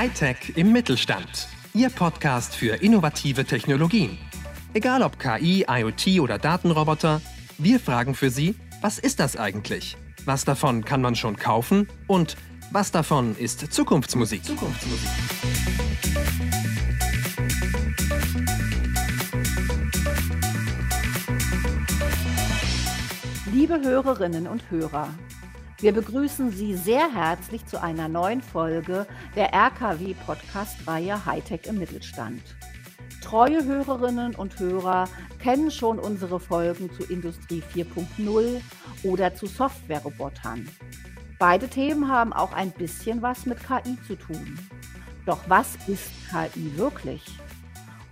[0.00, 1.46] Hightech im Mittelstand.
[1.74, 4.16] Ihr Podcast für innovative Technologien.
[4.72, 7.20] Egal ob KI, IoT oder Datenroboter,
[7.58, 9.98] wir fragen für Sie, was ist das eigentlich?
[10.24, 11.86] Was davon kann man schon kaufen?
[12.06, 12.38] Und
[12.70, 14.42] was davon ist Zukunftsmusik?
[14.42, 15.10] Zukunftsmusik.
[23.52, 25.10] Liebe Hörerinnen und Hörer,
[25.82, 32.42] wir begrüßen Sie sehr herzlich zu einer neuen Folge der RKW-Podcast-Reihe Hightech im Mittelstand.
[33.22, 35.08] Treue Hörerinnen und Hörer
[35.38, 38.60] kennen schon unsere Folgen zu Industrie 4.0
[39.04, 40.68] oder zu Software-Robotern.
[41.38, 44.58] Beide Themen haben auch ein bisschen was mit KI zu tun.
[45.24, 47.22] Doch was ist KI wirklich?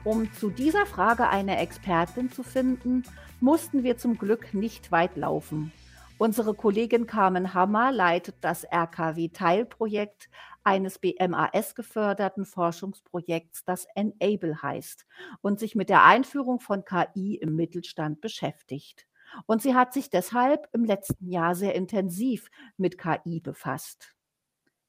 [0.04, 3.02] Um zu dieser Frage eine Expertin zu finden,
[3.40, 5.72] mussten wir zum Glück nicht weit laufen.
[6.20, 10.28] Unsere Kollegin Carmen Hammer leitet das RKW-Teilprojekt
[10.64, 15.06] eines BMAS-geförderten Forschungsprojekts, das Enable heißt
[15.42, 19.06] und sich mit der Einführung von KI im Mittelstand beschäftigt.
[19.46, 24.16] Und sie hat sich deshalb im letzten Jahr sehr intensiv mit KI befasst.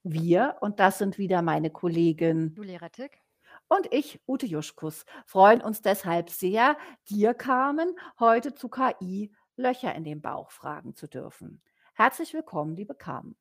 [0.01, 3.21] Wir, und das sind wieder meine Kollegin Julia Rettig
[3.69, 6.75] und ich, Ute Juschkus, freuen uns deshalb sehr,
[7.07, 11.61] dir, Carmen, heute zu KI Löcher in den Bauch fragen zu dürfen.
[11.93, 13.35] Herzlich willkommen, liebe Carmen.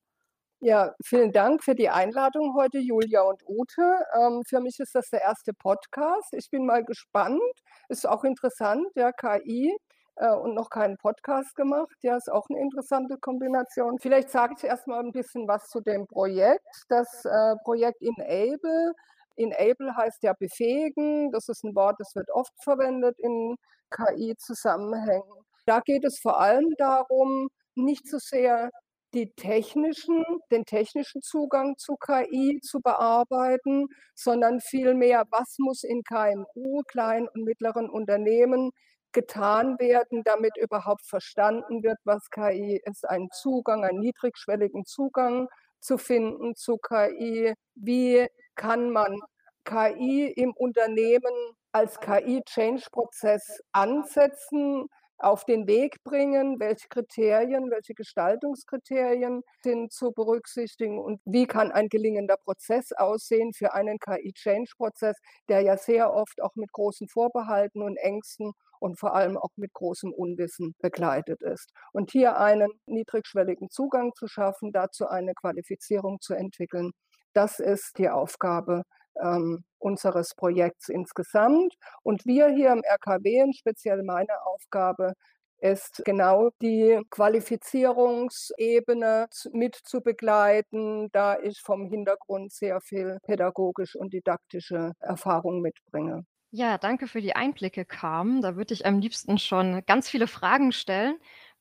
[0.61, 4.05] Ja, vielen Dank für die Einladung heute, Julia und Ute.
[4.21, 6.33] Ähm, für mich ist das der erste Podcast.
[6.33, 7.41] Ich bin mal gespannt.
[7.89, 9.73] Ist auch interessant, ja, KI
[10.17, 11.95] äh, und noch keinen Podcast gemacht.
[12.03, 14.01] Ja, ist auch eine interessante Kombination.
[14.01, 16.85] Vielleicht sage ich erstmal ein bisschen was zu dem Projekt.
[16.89, 18.95] Das äh, Projekt Enable.
[19.37, 21.31] Enable heißt ja befähigen.
[21.31, 23.57] Das ist ein Wort, das wird oft verwendet in
[23.91, 25.48] KI-Zusammenhängen.
[25.69, 28.71] Da geht es vor allem darum, nicht so sehr
[29.13, 36.81] die technischen, den technischen Zugang zu KI zu bearbeiten, sondern vielmehr, was muss in KMU,
[36.89, 38.71] kleinen und mittleren Unternehmen,
[39.13, 45.49] getan werden, damit überhaupt verstanden wird, was KI ist, einen Zugang, einen niedrigschwelligen Zugang
[45.81, 47.53] zu finden zu KI.
[47.75, 49.19] Wie kann man
[49.65, 51.35] KI im Unternehmen
[51.73, 54.89] als KI-Change-Prozess ansetzen?
[55.19, 61.89] Auf den Weg bringen, welche Kriterien, welche Gestaltungskriterien sind zu berücksichtigen und wie kann ein
[61.89, 65.17] gelingender Prozess aussehen für einen KI-Change-Prozess,
[65.49, 69.73] der ja sehr oft auch mit großen Vorbehalten und Ängsten und vor allem auch mit
[69.73, 71.73] großem Unwissen begleitet ist.
[71.93, 76.93] Und hier einen niedrigschwelligen Zugang zu schaffen, dazu eine Qualifizierung zu entwickeln,
[77.35, 78.83] das ist die Aufgabe
[79.23, 81.75] ähm, unseres Projekts insgesamt.
[82.03, 85.13] Und wir hier im RKW, und speziell meine Aufgabe,
[85.61, 94.13] ist genau die Qualifizierungsebene mit zu begleiten, da ich vom Hintergrund sehr viel pädagogisch und
[94.13, 96.25] didaktische Erfahrung mitbringe.
[96.51, 98.41] Ja, danke für die Einblicke, Carmen.
[98.41, 101.19] Da würde ich am liebsten schon ganz viele Fragen stellen.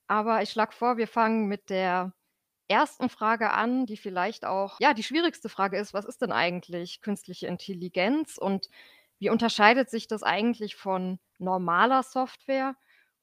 [0.08, 2.14] Aber ich schlage vor, wir fangen mit der
[2.70, 7.02] ersten Frage an, die vielleicht auch, ja, die schwierigste Frage ist: Was ist denn eigentlich
[7.02, 8.70] künstliche Intelligenz und
[9.20, 12.76] wie unterscheidet sich das eigentlich von normaler Software?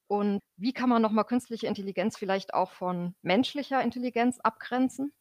[0.09, 5.13] Und wie kann man noch mal künstliche Intelligenz vielleicht auch von menschlicher Intelligenz abgrenzen?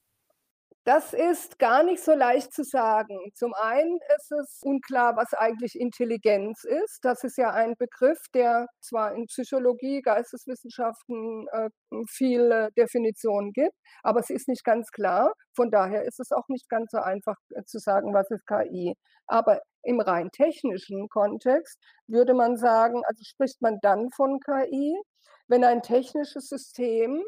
[0.86, 3.18] Das ist gar nicht so leicht zu sagen.
[3.36, 7.00] Zum einen ist es unklar, was eigentlich Intelligenz ist.
[7.04, 11.70] Das ist ja ein Begriff, der zwar in Psychologie, Geisteswissenschaften äh,
[12.10, 15.32] viele Definitionen gibt, aber es ist nicht ganz klar.
[15.56, 18.96] Von daher ist es auch nicht ganz so einfach äh, zu sagen, was ist KI.
[19.28, 25.00] Aber im rein technischen Kontext würde man sagen, also spricht man dann von KI,
[25.48, 27.24] wenn ein technisches System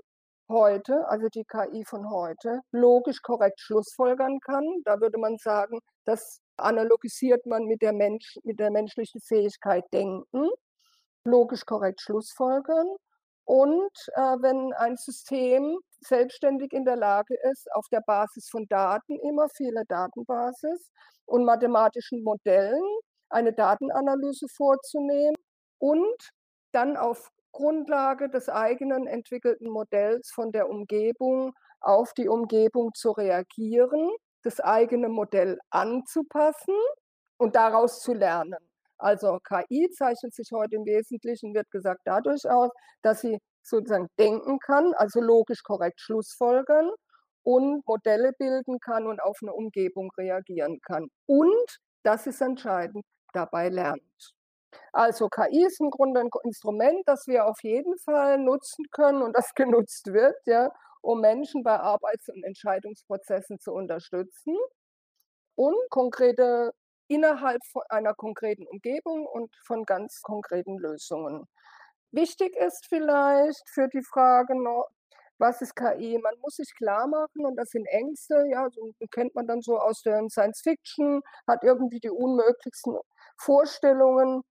[0.50, 4.64] heute, also die KI von heute, logisch korrekt schlussfolgern kann.
[4.86, 10.50] Da würde man sagen, das analogisiert man mit der, Mensch, mit der menschlichen Fähigkeit denken,
[11.26, 12.88] logisch korrekt schlussfolgern.
[13.46, 19.20] Und äh, wenn ein System selbstständig in der Lage ist, auf der Basis von Daten,
[19.20, 20.92] immer viele Datenbasis
[21.26, 22.84] und mathematischen Modellen
[23.30, 25.36] eine Datenanalyse vorzunehmen
[25.80, 26.32] und
[26.72, 34.12] dann auf Grundlage des eigenen entwickelten Modells von der Umgebung auf die Umgebung zu reagieren,
[34.44, 36.76] das eigene Modell anzupassen
[37.38, 38.60] und daraus zu lernen.
[38.98, 42.72] Also KI zeichnet sich heute im Wesentlichen, wird gesagt, dadurch aus,
[43.02, 46.92] dass sie sozusagen denken kann, also logisch korrekt schlussfolgern
[47.44, 51.08] und Modelle bilden kann und auf eine Umgebung reagieren kann.
[51.26, 54.35] Und, das ist entscheidend, dabei lernt.
[54.94, 59.36] Also KI ist im Grunde ein Instrument, das wir auf jeden Fall nutzen können und
[59.36, 64.56] das genutzt wird, ja, um Menschen bei Arbeits- und Entscheidungsprozessen zu unterstützen.
[65.56, 66.74] und konkrete
[67.08, 71.46] innerhalb einer konkreten Umgebung und von ganz konkreten Lösungen.
[72.12, 74.88] Wichtig ist vielleicht für die Frage noch,
[75.38, 76.18] was ist KI?
[76.20, 79.78] Man muss sich klar machen, und das sind Ängste, ja, so kennt man dann so
[79.80, 82.98] aus der Science Fiction, hat irgendwie die unmöglichsten
[83.38, 84.44] Vorstellungen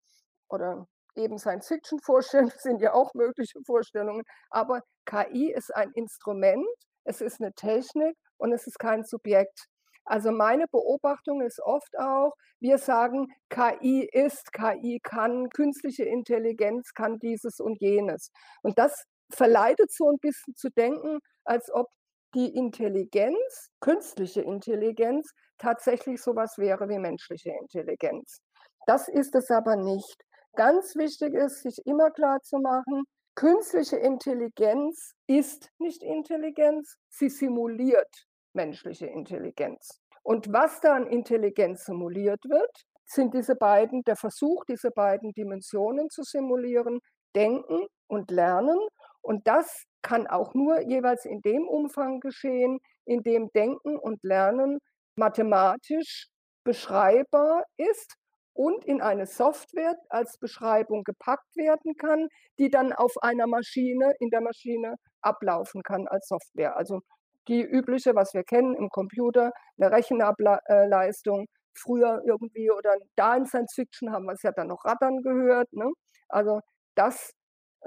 [0.55, 0.87] oder
[1.17, 6.67] eben Science-Fiction-Vorstellungen sind ja auch mögliche Vorstellungen, aber KI ist ein Instrument,
[7.05, 9.67] es ist eine Technik und es ist kein Subjekt.
[10.07, 17.19] Also meine Beobachtung ist oft auch, wir sagen, KI ist, KI kann, künstliche Intelligenz kann
[17.19, 18.31] dieses und jenes.
[18.63, 21.87] Und das verleitet so ein bisschen zu denken, als ob
[22.35, 28.41] die Intelligenz, künstliche Intelligenz, tatsächlich sowas wäre wie menschliche Intelligenz.
[28.87, 30.24] Das ist es aber nicht.
[30.57, 33.05] Ganz wichtig ist, sich immer klar zu machen,
[33.35, 40.01] künstliche Intelligenz ist nicht Intelligenz, sie simuliert menschliche Intelligenz.
[40.23, 46.09] Und was da an Intelligenz simuliert wird, sind diese beiden, der Versuch, diese beiden Dimensionen
[46.09, 47.01] zu simulieren,
[47.35, 48.79] Denken und Lernen.
[49.23, 54.79] Und das kann auch nur jeweils in dem Umfang geschehen, in dem Denken und Lernen
[55.17, 56.29] mathematisch
[56.65, 58.15] beschreibbar ist
[58.55, 62.29] und in eine Software als Beschreibung gepackt werden kann,
[62.59, 66.77] die dann auf einer Maschine, in der Maschine ablaufen kann als Software.
[66.77, 67.01] Also
[67.49, 71.47] die übliche, was wir kennen im Computer, eine Rechenleistung.
[71.77, 75.73] Früher irgendwie oder da in Science Fiction haben wir es ja dann noch Rattern gehört.
[75.73, 75.91] Ne?
[76.29, 76.61] Also
[76.95, 77.33] das,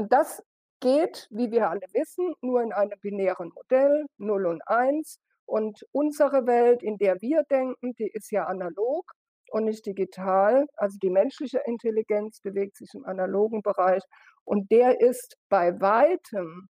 [0.09, 0.43] das
[0.81, 5.19] geht, wie wir alle wissen, nur in einem binären Modell, 0 und 1.
[5.45, 9.09] Und unsere Welt, in der wir denken, die ist ja analog
[9.51, 10.65] und nicht digital.
[10.75, 14.03] Also die menschliche Intelligenz bewegt sich im analogen Bereich
[14.45, 16.67] und der ist bei weitem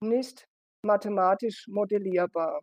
[0.00, 0.46] nicht
[0.82, 2.60] mathematisch modellierbar.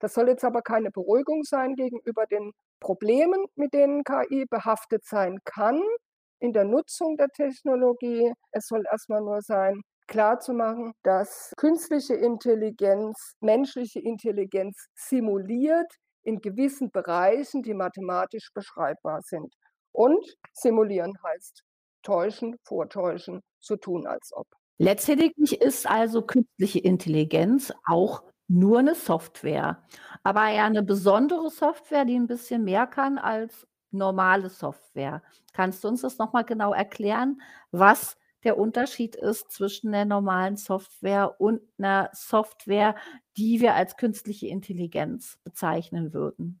[0.00, 5.38] Das soll jetzt aber keine Beruhigung sein gegenüber den Problemen, mit denen KI behaftet sein
[5.44, 5.82] kann
[6.40, 8.32] in der Nutzung der Technologie.
[8.52, 15.92] Es soll erstmal nur sein, klarzumachen, dass künstliche Intelligenz menschliche Intelligenz simuliert,
[16.26, 19.54] in gewissen Bereichen, die mathematisch beschreibbar sind.
[19.92, 21.62] Und simulieren heißt
[22.02, 24.46] täuschen, vortäuschen, so tun als ob.
[24.78, 29.82] Letztendlich ist also künstliche Intelligenz auch nur eine Software,
[30.22, 35.22] aber ja eine besondere Software, die ein bisschen mehr kann als normale Software.
[35.52, 37.40] Kannst du uns das noch mal genau erklären,
[37.70, 42.94] was der Unterschied ist zwischen der normalen Software und einer Software,
[43.36, 46.60] die wir als künstliche Intelligenz bezeichnen würden.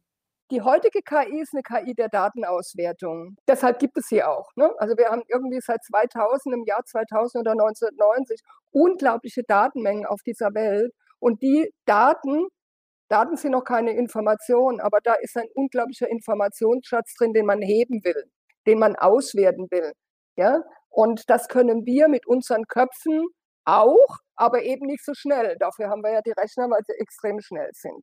[0.50, 3.36] Die heutige KI ist eine KI der Datenauswertung.
[3.46, 4.50] Deshalb gibt es sie auch.
[4.56, 4.68] Ne?
[4.78, 8.40] Also wir haben irgendwie seit 2000, im Jahr 2000 oder 1990
[8.72, 10.92] unglaubliche Datenmengen auf dieser Welt.
[11.20, 12.48] Und die Daten,
[13.08, 18.02] Daten sind noch keine Informationen, aber da ist ein unglaublicher Informationsschatz drin, den man heben
[18.02, 18.24] will,
[18.66, 19.92] den man auswerten will.
[20.36, 20.62] Ja?
[20.96, 23.26] Und das können wir mit unseren Köpfen
[23.66, 25.54] auch, aber eben nicht so schnell.
[25.58, 28.02] Dafür haben wir ja die Rechner, weil sie extrem schnell sind.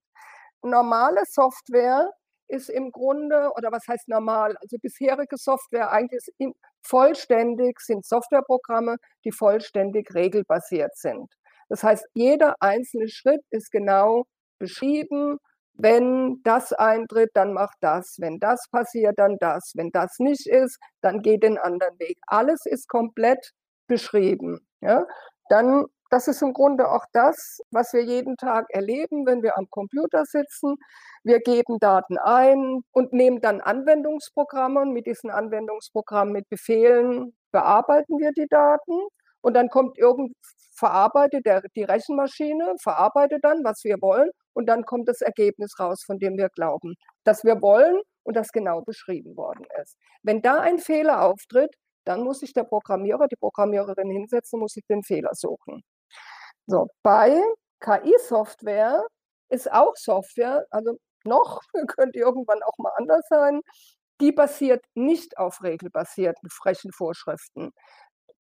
[0.62, 2.12] Normale Software
[2.48, 4.56] ist im Grunde, oder was heißt normal?
[4.62, 11.34] Also bisherige Software eigentlich ist vollständig, sind Softwareprogramme, die vollständig regelbasiert sind.
[11.70, 14.26] Das heißt, jeder einzelne Schritt ist genau
[14.60, 15.40] beschrieben
[15.76, 18.18] wenn das eintritt, dann mach das.
[18.20, 19.74] Wenn das passiert, dann das.
[19.76, 22.18] Wenn das nicht ist, dann geh den anderen Weg.
[22.28, 23.52] Alles ist komplett
[23.88, 24.60] beschrieben.
[24.82, 25.06] Ja?
[25.50, 29.68] Dann, das ist im Grunde auch das, was wir jeden Tag erleben, wenn wir am
[29.72, 30.76] Computer sitzen.
[31.24, 38.20] Wir geben Daten ein und nehmen dann Anwendungsprogramme und mit diesen Anwendungsprogrammen, mit Befehlen bearbeiten
[38.20, 38.94] wir die Daten.
[39.44, 40.34] Und dann kommt irgend
[40.76, 46.04] verarbeitet der, die Rechenmaschine, verarbeitet dann, was wir wollen und dann kommt das Ergebnis raus,
[46.04, 49.98] von dem wir glauben, dass wir wollen und das genau beschrieben worden ist.
[50.24, 54.86] Wenn da ein Fehler auftritt, dann muss sich der Programmierer, die Programmiererin hinsetzen, muss sich
[54.90, 55.84] den Fehler suchen.
[56.66, 57.42] So, bei
[57.82, 59.06] KI-Software
[59.50, 63.62] ist auch Software, also noch, könnte irgendwann auch mal anders sein,
[64.22, 67.72] die basiert nicht auf regelbasierten Rechenvorschriften.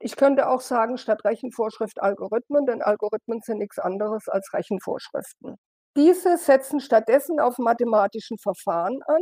[0.05, 5.55] Ich könnte auch sagen, statt Rechenvorschrift Algorithmen, denn Algorithmen sind nichts anderes als Rechenvorschriften.
[5.95, 9.21] Diese setzen stattdessen auf mathematischen Verfahren an,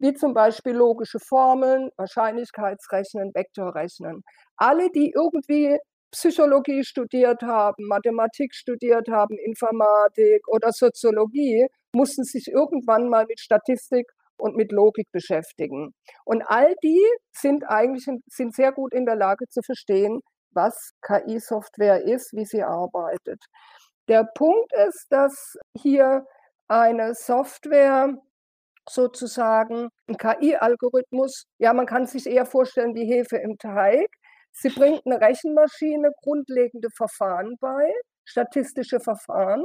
[0.00, 4.24] wie zum Beispiel logische Formeln, Wahrscheinlichkeitsrechnen, Vektorrechnen.
[4.56, 5.78] Alle, die irgendwie
[6.10, 14.10] Psychologie studiert haben, Mathematik studiert haben, Informatik oder Soziologie, mussten sich irgendwann mal mit Statistik
[14.40, 15.92] und mit Logik beschäftigen.
[16.24, 20.20] Und all die sind eigentlich sind sehr gut in der Lage zu verstehen,
[20.52, 23.44] was KI-Software ist, wie sie arbeitet.
[24.08, 26.26] Der Punkt ist, dass hier
[26.68, 28.14] eine Software
[28.88, 31.44] sozusagen ein KI-Algorithmus.
[31.58, 34.08] Ja, man kann sich eher vorstellen wie Hefe im Teig.
[34.52, 37.92] Sie bringt eine Rechenmaschine grundlegende Verfahren bei,
[38.24, 39.64] statistische Verfahren,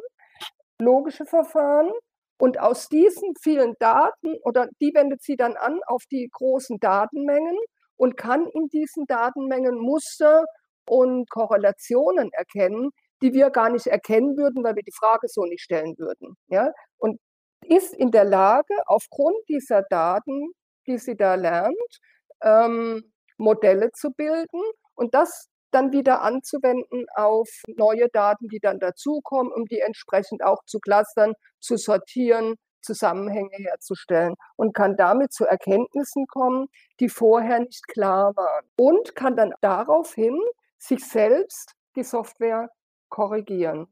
[0.80, 1.92] logische Verfahren.
[2.38, 7.58] Und aus diesen vielen Daten oder die wendet sie dann an auf die großen Datenmengen
[7.96, 10.44] und kann in diesen Datenmengen Muster
[10.90, 12.90] und Korrelationen erkennen,
[13.22, 16.36] die wir gar nicht erkennen würden, weil wir die Frage so nicht stellen würden.
[16.48, 16.72] Ja?
[16.98, 17.20] Und
[17.66, 20.52] ist in der Lage, aufgrund dieser Daten,
[20.88, 22.00] die sie da lernt,
[22.42, 24.62] ähm, Modelle zu bilden
[24.96, 30.64] und das dann wieder anzuwenden auf neue Daten, die dann dazukommen, um die entsprechend auch
[30.66, 36.68] zu clustern, zu sortieren, Zusammenhänge herzustellen und kann damit zu Erkenntnissen kommen,
[37.00, 38.66] die vorher nicht klar waren.
[38.76, 40.38] Und kann dann daraufhin
[40.78, 42.70] sich selbst die Software
[43.10, 43.88] korrigieren.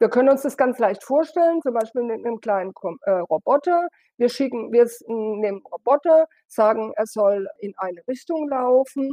[0.00, 3.86] Wir können uns das ganz leicht vorstellen, zum Beispiel mit einem kleinen äh, Roboter.
[4.16, 9.12] Wir schicken, wir nehmen Roboter, sagen, er soll in eine Richtung laufen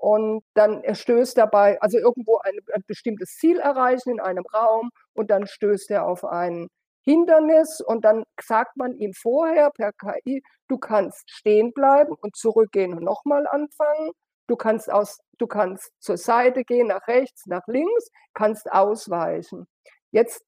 [0.00, 4.90] und dann er stößt dabei, also irgendwo ein, ein bestimmtes Ziel erreichen in einem Raum
[5.12, 6.68] und dann stößt er auf ein
[7.02, 12.94] Hindernis und dann sagt man ihm vorher per KI, du kannst stehen bleiben und zurückgehen
[12.94, 14.12] und nochmal anfangen.
[14.46, 19.66] Du kannst aus, du kannst zur Seite gehen, nach rechts, nach links, kannst ausweichen.
[20.12, 20.42] Jetzt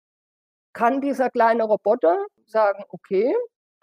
[0.73, 3.35] kann dieser kleine Roboter sagen, okay,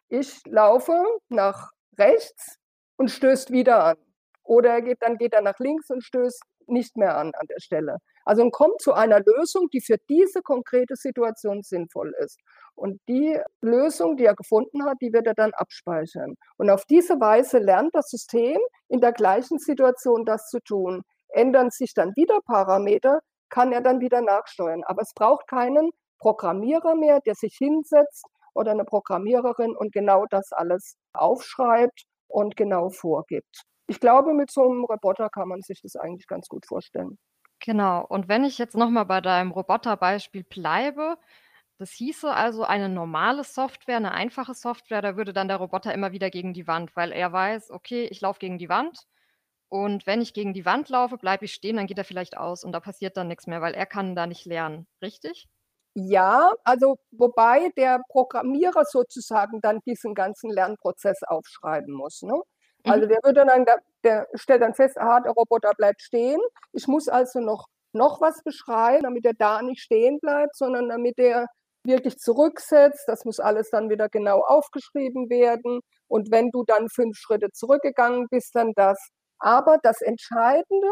[0.10, 2.58] ich laufe nach rechts
[2.98, 4.09] und stößt wieder an.
[4.50, 7.60] Oder er geht, dann geht er nach links und stößt nicht mehr an an der
[7.60, 7.98] Stelle.
[8.26, 12.40] Also und kommt zu einer Lösung, die für diese konkrete Situation sinnvoll ist.
[12.74, 16.34] Und die Lösung, die er gefunden hat, die wird er dann abspeichern.
[16.58, 21.04] Und auf diese Weise lernt das System in der gleichen Situation das zu tun.
[21.28, 24.84] Ändern sich dann wieder Parameter, kann er dann wieder nachsteuern.
[24.84, 28.26] Aber es braucht keinen Programmierer mehr, der sich hinsetzt
[28.56, 33.70] oder eine Programmiererin und genau das alles aufschreibt und genau vorgibt.
[33.90, 37.18] Ich glaube, mit so einem Roboter kann man sich das eigentlich ganz gut vorstellen.
[37.60, 38.06] Genau.
[38.06, 41.18] Und wenn ich jetzt nochmal bei deinem Roboterbeispiel bleibe,
[41.80, 46.12] das hieße also eine normale Software, eine einfache Software, da würde dann der Roboter immer
[46.12, 49.08] wieder gegen die Wand, weil er weiß, okay, ich laufe gegen die Wand
[49.70, 52.64] und wenn ich gegen die Wand laufe, bleibe ich stehen, dann geht er vielleicht aus
[52.64, 55.48] und da passiert dann nichts mehr, weil er kann da nicht lernen, richtig?
[55.96, 62.22] Ja, also wobei der Programmierer sozusagen dann diesen ganzen Lernprozess aufschreiben muss.
[62.22, 62.40] Ne?
[62.84, 63.10] Also mhm.
[63.10, 66.40] der würde dann, der, der stellt dann fest, aha, der Roboter bleibt stehen.
[66.74, 71.18] Ich muss also noch, noch was beschreiben, damit er da nicht stehen bleibt, sondern damit
[71.20, 71.48] er
[71.84, 73.04] wirklich zurücksetzt.
[73.08, 75.82] Das muss alles dann wieder genau aufgeschrieben werden.
[76.08, 78.98] Und wenn du dann fünf Schritte zurückgegangen bist, dann das.
[79.40, 80.88] Aber das Entscheidende,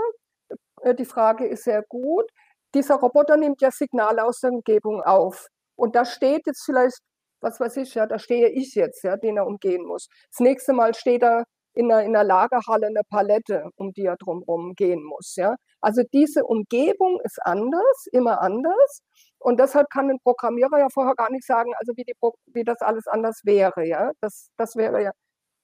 [0.82, 2.25] äh, die Frage ist sehr gut,
[2.74, 5.48] dieser Roboter nimmt ja Signale aus der Umgebung auf.
[5.75, 7.00] Und da steht jetzt vielleicht,
[7.41, 10.08] was weiß ich, ja, da stehe ich jetzt, ja, den er umgehen muss.
[10.32, 11.46] Das nächste Mal steht er
[11.77, 15.36] in einer, in einer Lagerhalle eine Palette, um die er drumherum gehen muss.
[15.36, 15.55] Ja.
[15.81, 19.01] Also diese Umgebung ist anders, immer anders.
[19.39, 22.15] Und deshalb kann ein Programmierer ja vorher gar nicht sagen, also wie, die,
[22.53, 23.86] wie das alles anders wäre.
[23.86, 24.12] Ja.
[24.22, 25.12] Das, das wäre ja.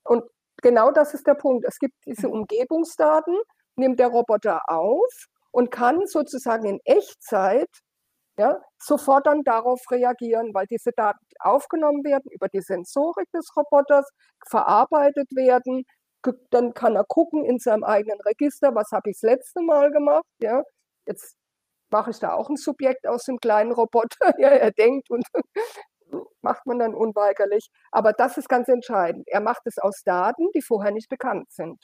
[0.04, 0.24] Und
[0.62, 1.66] genau das ist der Punkt.
[1.68, 2.34] Es gibt diese mhm.
[2.34, 3.36] Umgebungsdaten,
[3.76, 5.12] nimmt der Roboter auf
[5.52, 7.70] und kann sozusagen in Echtzeit
[8.38, 14.10] ja, sofort dann darauf reagieren, weil diese Daten aufgenommen werden, über die Sensorik des Roboters
[14.48, 15.84] verarbeitet werden.
[16.52, 20.26] Dann kann er gucken in seinem eigenen Register, was habe ich das letzte Mal gemacht.
[20.42, 20.64] Ja.
[21.06, 21.36] Jetzt
[21.92, 24.10] mache ich da auch ein Subjekt aus dem kleinen Roboter.
[24.40, 25.24] Ja, er denkt und
[26.42, 27.70] macht man dann unweigerlich.
[27.92, 29.28] Aber das ist ganz entscheidend.
[29.28, 31.80] Er macht es aus Daten, die vorher nicht bekannt sind.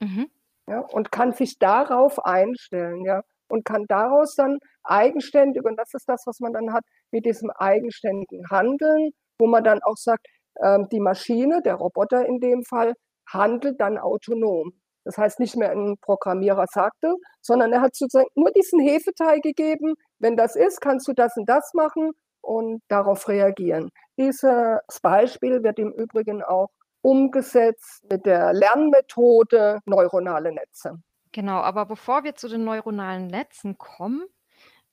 [0.00, 0.30] Mhm.
[0.68, 6.08] Ja, und kann sich darauf einstellen, ja, und kann daraus dann eigenständig, und das ist
[6.08, 10.26] das, was man dann hat, mit diesem eigenständigen Handeln, wo man dann auch sagt,
[10.62, 12.94] ähm, die Maschine, der Roboter in dem Fall,
[13.26, 14.72] handelt dann autonom.
[15.04, 19.94] Das heißt nicht mehr ein Programmierer sagte, sondern er hat sozusagen nur diesen Hefeteig gegeben.
[20.18, 23.90] Wenn das ist, kannst du das und das machen und darauf reagieren.
[24.18, 26.68] Dieses Beispiel wird im Übrigen auch
[27.02, 30.98] umgesetzt mit der Lernmethode neuronale Netze.
[31.30, 34.24] Genau, aber bevor wir zu den neuronalen Netzen kommen,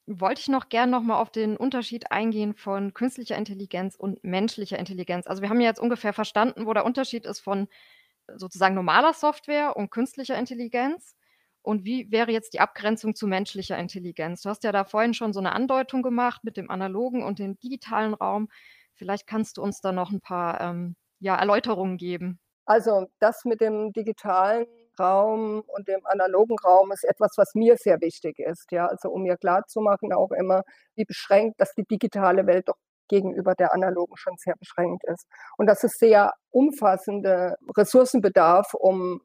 [0.06, 4.78] wollte ich noch gern noch mal auf den Unterschied eingehen von künstlicher Intelligenz und menschlicher
[4.78, 5.26] Intelligenz.
[5.26, 7.68] Also wir haben ja jetzt ungefähr verstanden, wo der Unterschied ist von
[8.36, 11.16] sozusagen normaler Software und künstlicher Intelligenz.
[11.62, 14.42] Und wie wäre jetzt die Abgrenzung zu menschlicher Intelligenz?
[14.42, 17.58] Du hast ja da vorhin schon so eine Andeutung gemacht mit dem analogen und dem
[17.60, 18.50] digitalen Raum.
[18.94, 22.40] Vielleicht kannst du uns da noch ein paar ähm, ja, Erläuterungen geben.
[22.66, 24.68] Also das mit dem digitalen
[25.00, 28.72] Raum und dem analogen Raum ist etwas, was mir sehr wichtig ist.
[28.72, 30.64] Ja, also um mir klarzumachen auch immer,
[30.96, 35.28] wie beschränkt, dass die digitale Welt doch gegenüber der analogen schon sehr beschränkt ist.
[35.58, 39.22] Und das ist sehr umfassende Ressourcenbedarf, um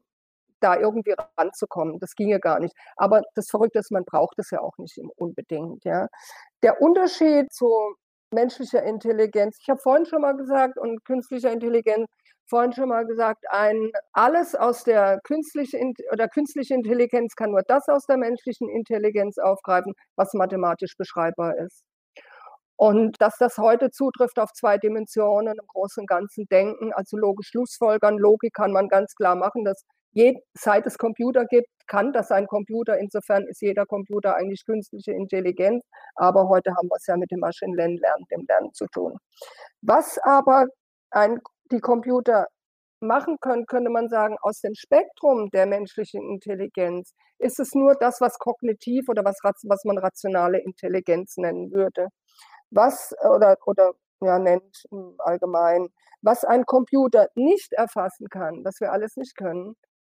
[0.61, 1.99] da irgendwie ranzukommen.
[2.01, 2.75] Das ginge gar nicht.
[2.97, 5.85] Aber das Verrückte ist, man braucht es ja auch nicht unbedingt.
[5.85, 6.09] Ja.
[6.63, 7.95] Der Unterschied zu
[8.33, 12.09] menschlicher Intelligenz, ich habe vorhin schon mal gesagt, und künstlicher Intelligenz,
[12.47, 17.89] vorhin schon mal gesagt, ein alles aus der künstlichen oder künstliche Intelligenz kann nur das
[17.89, 21.85] aus der menschlichen Intelligenz aufgreifen, was mathematisch beschreibbar ist.
[22.79, 27.49] Und dass das heute zutrifft auf zwei Dimensionen im großen und Ganzen Denken, also logisch
[27.49, 32.31] Schlussfolgern, Logik kann man ganz klar machen, dass je, seit es Computer gibt, kann das
[32.31, 32.97] ein Computer.
[32.99, 35.85] Insofern ist jeder Computer eigentlich künstliche Intelligenz.
[36.15, 39.17] Aber heute haben wir es ja mit dem Maschinenlernen, dem Lernen zu tun.
[39.83, 40.67] Was aber
[41.11, 41.41] ein,
[41.73, 42.47] die Computer
[43.01, 48.21] machen können, könnte man sagen, aus dem Spektrum der menschlichen Intelligenz ist es nur das,
[48.21, 52.09] was kognitiv oder was, was man rationale Intelligenz nennen würde.
[52.71, 55.89] Was oder, oder ja, nennt im Allgemeinen,
[56.23, 59.77] was ein Computer nicht erfassen kann, was wir alles nicht können,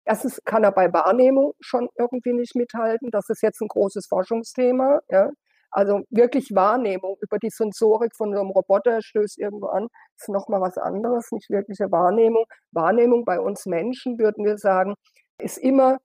[0.09, 3.11] Erstens kann er bei Wahrnehmung schon irgendwie nicht mithalten.
[3.11, 5.01] Das ist jetzt ein großes Forschungsthema.
[5.11, 5.29] Ja.
[5.71, 10.63] Also wirklich Wahrnehmung über die Sensorik von so einem Roboter stößt irgendwo an, ist nochmal
[10.63, 12.47] was anderes, nicht wirkliche Wahrnehmung.
[12.73, 14.95] Wahrnehmung bei uns Menschen, würden wir sagen,
[15.39, 15.99] ist immer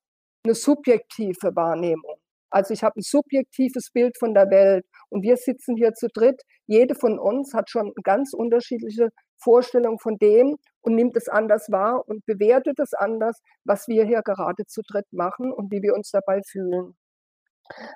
[0.43, 2.17] eine subjektive Wahrnehmung.
[2.53, 6.43] Also ich habe ein subjektives Bild von der Welt und wir sitzen hier zu dritt.
[6.67, 11.71] Jede von uns hat schon eine ganz unterschiedliche Vorstellung von dem und nimmt es anders
[11.71, 15.95] wahr und bewertet es anders, was wir hier gerade zu dritt machen und wie wir
[15.95, 16.95] uns dabei fühlen.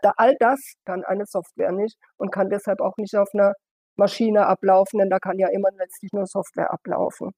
[0.02, 3.54] Da all das kann eine Software nicht und kann deshalb auch nicht auf einer
[3.96, 7.32] Maschine ablaufen, denn da kann ja immer letztlich nur Software ablaufen.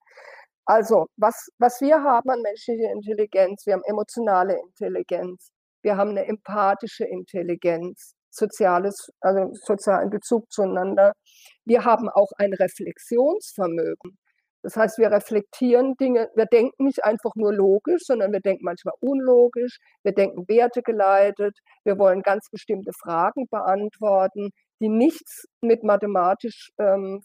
[0.66, 5.52] Also, was, was wir haben an menschlicher Intelligenz, wir haben emotionale Intelligenz,
[5.82, 11.14] wir haben eine empathische Intelligenz, soziales, also sozialen Bezug zueinander.
[11.66, 14.18] Wir haben auch ein Reflexionsvermögen.
[14.62, 18.94] Das heißt, wir reflektieren Dinge, wir denken nicht einfach nur logisch, sondern wir denken manchmal
[19.00, 24.50] unlogisch, wir denken wertegeleitet, wir wollen ganz bestimmte Fragen beantworten,
[24.82, 27.22] die nichts mit mathematisch ähm,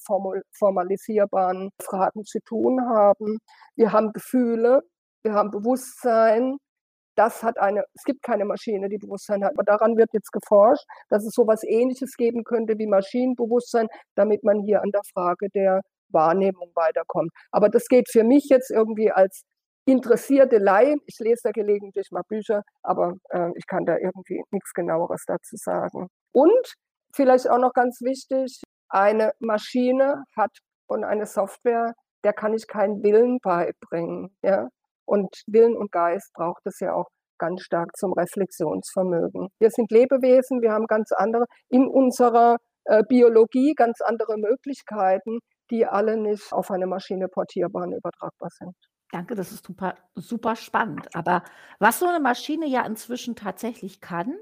[0.52, 3.38] formalisierbaren Fragen zu tun haben.
[3.76, 4.82] Wir haben Gefühle,
[5.24, 6.58] wir haben Bewusstsein,
[7.16, 10.84] das hat eine, es gibt keine Maschine, die Bewusstsein hat, aber daran wird jetzt geforscht,
[11.08, 15.48] dass es so etwas Ähnliches geben könnte wie Maschinenbewusstsein, damit man hier an der Frage
[15.50, 17.32] der Wahrnehmung weiterkommt.
[17.50, 19.42] Aber das geht für mich jetzt irgendwie als
[19.86, 20.96] interessierte Laie.
[21.06, 25.56] Ich lese da gelegentlich mal Bücher, aber äh, ich kann da irgendwie nichts genaueres dazu
[25.56, 26.08] sagen.
[26.32, 26.74] Und
[27.12, 33.02] vielleicht auch noch ganz wichtig, eine Maschine hat und eine Software, der kann ich keinen
[33.02, 34.36] Willen beibringen.
[34.42, 34.68] Ja?
[35.06, 39.48] Und Willen und Geist braucht es ja auch ganz stark zum Reflexionsvermögen.
[39.58, 45.38] Wir sind Lebewesen, wir haben ganz andere, in unserer äh, Biologie ganz andere Möglichkeiten,
[45.70, 48.74] die alle nicht auf eine Maschine portierbar und übertragbar sind.
[49.10, 51.08] Danke, das ist super, super spannend.
[51.14, 51.44] Aber
[51.78, 54.34] was so eine Maschine ja inzwischen tatsächlich kann,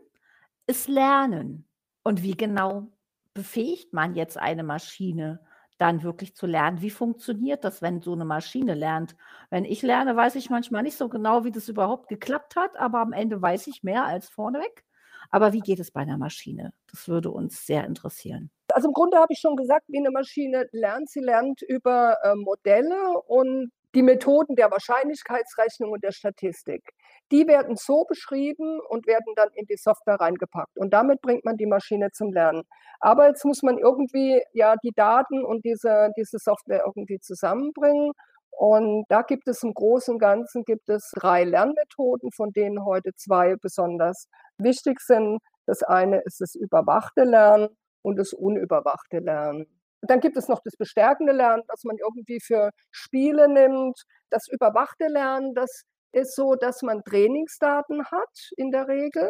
[0.66, 1.68] ist lernen.
[2.02, 2.88] Und wie genau
[3.34, 5.40] befähigt man jetzt eine Maschine
[5.78, 6.80] dann wirklich zu lernen.
[6.82, 9.16] Wie funktioniert das, wenn so eine Maschine lernt?
[9.50, 13.00] Wenn ich lerne, weiß ich manchmal nicht so genau, wie das überhaupt geklappt hat, aber
[13.00, 14.84] am Ende weiß ich mehr als vorneweg.
[15.30, 16.72] Aber wie geht es bei einer Maschine?
[16.90, 18.50] Das würde uns sehr interessieren.
[18.72, 21.10] Also im Grunde habe ich schon gesagt, wie eine Maschine lernt.
[21.10, 26.82] Sie lernt über äh, Modelle und die Methoden der Wahrscheinlichkeitsrechnung und der Statistik.
[27.30, 30.78] Die werden so beschrieben und werden dann in die Software reingepackt.
[30.78, 32.62] Und damit bringt man die Maschine zum Lernen.
[33.00, 38.12] Aber jetzt muss man irgendwie ja die Daten und diese, diese Software irgendwie zusammenbringen.
[38.50, 43.12] Und da gibt es im Großen und Ganzen gibt es drei Lernmethoden, von denen heute
[43.14, 44.28] zwei besonders
[44.58, 45.40] wichtig sind.
[45.66, 47.68] Das eine ist das überwachte Lernen
[48.02, 49.81] und das unüberwachte Lernen.
[50.02, 54.02] Dann gibt es noch das bestärkende Lernen, das man irgendwie für Spiele nimmt.
[54.30, 59.28] Das überwachte Lernen, das ist so, dass man Trainingsdaten hat in der Regel.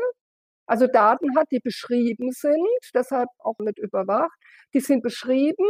[0.67, 4.33] Also Daten hat, die beschrieben sind, deshalb auch mit überwacht.
[4.75, 5.67] Die sind beschrieben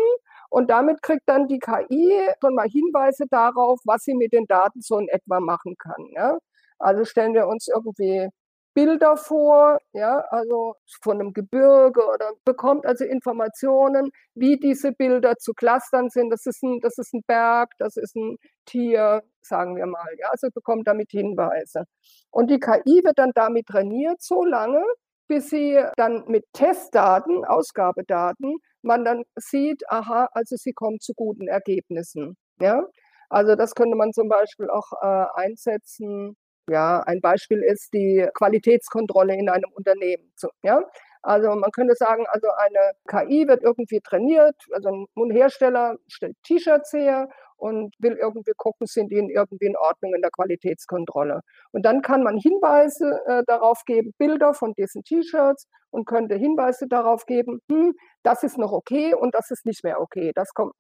[0.50, 4.80] und damit kriegt dann die KI schon mal Hinweise darauf, was sie mit den Daten
[4.82, 6.06] so in etwa machen kann.
[6.14, 6.38] Ja?
[6.78, 8.28] Also stellen wir uns irgendwie
[8.74, 15.52] Bilder vor, ja, also von einem Gebirge oder bekommt also Informationen, wie diese Bilder zu
[15.54, 16.30] clustern sind.
[16.30, 20.28] Das ist ein, das ist ein Berg, das ist ein Tier, sagen wir mal, ja,
[20.30, 21.85] also bekommt damit Hinweise.
[22.30, 24.82] Und die KI wird dann damit trainiert, so lange,
[25.28, 31.48] bis sie dann mit Testdaten, Ausgabedaten, man dann sieht, aha, also sie kommt zu guten
[31.48, 32.85] Ergebnissen, ja.
[33.30, 36.37] Also das könnte man zum Beispiel auch äh, einsetzen
[36.68, 40.33] ja, ein Beispiel ist die Qualitätskontrolle in einem Unternehmen.
[40.62, 40.83] Ja?
[41.22, 46.92] Also man könnte sagen, also eine KI wird irgendwie trainiert, also ein Hersteller stellt T-Shirts
[46.92, 51.42] her und will irgendwie gucken, sind die irgendwie in Ordnung in der Qualitätskontrolle.
[51.70, 56.88] Und dann kann man Hinweise äh, darauf geben, Bilder von diesen T-Shirts und könnte Hinweise
[56.88, 57.94] darauf geben, hm,
[58.25, 60.33] das ist noch okay und das ist nicht mehr okay.
[60.35, 60.75] Das kommt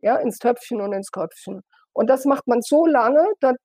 [0.00, 1.60] ja, ins Töpfchen und ins Köpfchen.
[1.92, 3.56] Und das macht man so lange, dass,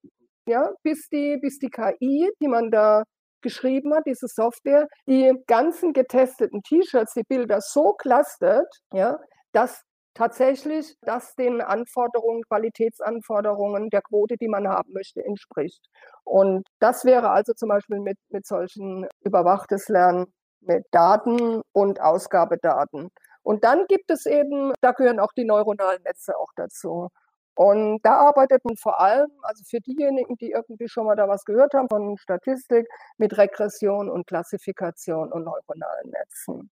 [0.50, 3.04] ja, bis, die, bis die KI, die man da
[3.42, 9.18] geschrieben hat, diese Software, die ganzen getesteten T-Shirts, die Bilder so clustert, ja,
[9.54, 9.84] dass
[10.14, 15.86] tatsächlich das den Anforderungen, Qualitätsanforderungen der Quote, die man haben möchte, entspricht.
[16.26, 20.26] Und das wäre also zum Beispiel mit, mit solchen überwachtes Lernen
[20.62, 23.10] mit Daten und Ausgabedaten.
[23.44, 27.08] Und dann gibt es eben, da gehören auch die neuronalen Netze auch dazu.
[27.56, 31.44] Und da arbeitet man vor allem, also für diejenigen, die irgendwie schon mal da was
[31.44, 36.72] gehört haben von Statistik, mit Regression und Klassifikation und neuronalen Netzen.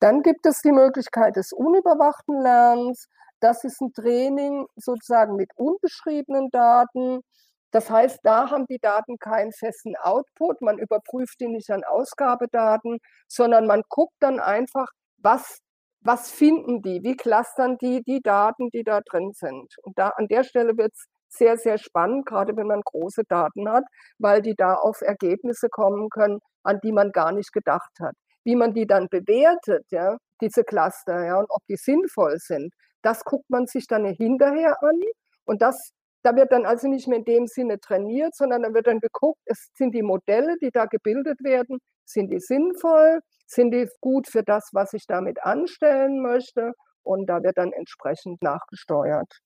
[0.00, 3.08] Dann gibt es die Möglichkeit des unüberwachten Lernens.
[3.40, 7.20] Das ist ein Training sozusagen mit unbeschriebenen Daten.
[7.70, 10.60] Das heißt, da haben die Daten keinen festen Output.
[10.60, 15.60] Man überprüft die nicht an Ausgabedaten, sondern man guckt dann einfach, was
[16.02, 17.02] was finden die?
[17.02, 19.74] Wie clustern die die Daten, die da drin sind?
[19.82, 23.68] Und da an der Stelle wird es sehr, sehr spannend, gerade wenn man große Daten
[23.70, 23.84] hat,
[24.18, 28.14] weil die da auf Ergebnisse kommen können, an die man gar nicht gedacht hat.
[28.44, 33.24] Wie man die dann bewertet, ja, diese Cluster, ja, und ob die sinnvoll sind, das
[33.24, 35.00] guckt man sich dann hinterher an.
[35.44, 38.86] Und das, da wird dann also nicht mehr in dem Sinne trainiert, sondern da wird
[38.86, 43.20] dann geguckt, es sind die Modelle, die da gebildet werden, sind die sinnvoll?
[43.50, 46.72] Sind die gut für das, was ich damit anstellen möchte?
[47.02, 49.40] Und da wird dann entsprechend nachgesteuert.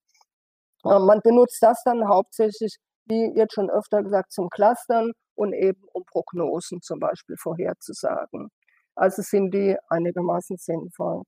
[0.85, 5.83] Ähm, man benutzt das dann hauptsächlich, wie jetzt schon öfter gesagt, zum Clustern und eben
[5.95, 8.51] um Prognosen zum Beispiel vorherzusagen.
[8.95, 11.23] Also sind die einigermaßen sinnvoll.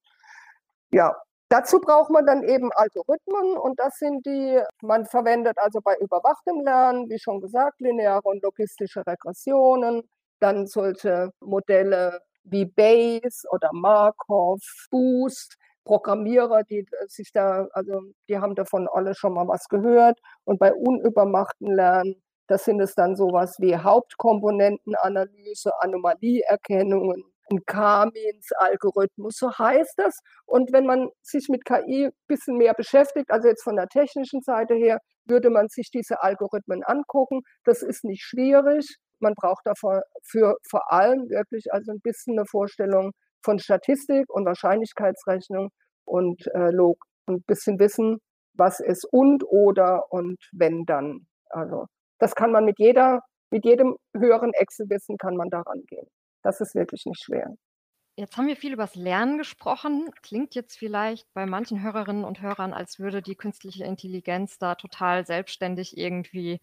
[0.92, 1.16] Ja,
[1.48, 6.60] dazu braucht man dann eben Algorithmen und das sind die, man verwendet also bei überwachtem
[6.60, 10.02] Lernen, wie schon gesagt, lineare und logistische Regressionen,
[10.40, 18.38] dann solche Modelle wie Bayes oder Markov, Boost, Programmierer, die äh, sich da, also die
[18.38, 20.18] haben davon alle schon mal was gehört.
[20.44, 29.50] Und bei unübermachten Lernen, das sind es dann sowas wie Hauptkomponentenanalyse, Anomalieerkennungen, ein K-Means-Algorithmus, so
[29.56, 30.18] heißt das.
[30.46, 34.42] Und wenn man sich mit KI ein bisschen mehr beschäftigt, also jetzt von der technischen
[34.42, 37.42] Seite her, würde man sich diese Algorithmen angucken.
[37.64, 38.96] Das ist nicht schwierig.
[39.20, 44.46] Man braucht dafür für vor allem wirklich also ein bisschen eine Vorstellung von Statistik und
[44.46, 45.70] Wahrscheinlichkeitsrechnung
[46.04, 48.18] und äh, Log ein bisschen wissen,
[48.54, 51.26] was ist und oder und wenn dann.
[51.50, 51.86] Also
[52.18, 56.06] das kann man mit jeder, mit jedem höheren Excel-Wissen kann man daran gehen.
[56.42, 57.54] Das ist wirklich nicht schwer.
[58.18, 60.10] Jetzt haben wir viel über das Lernen gesprochen.
[60.22, 65.26] Klingt jetzt vielleicht bei manchen Hörerinnen und Hörern, als würde die künstliche Intelligenz da total
[65.26, 66.60] selbstständig irgendwie